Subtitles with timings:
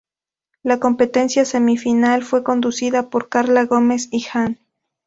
[0.63, 4.57] La Competencia Semifinal fue conducida por Karla Gómez y Jan.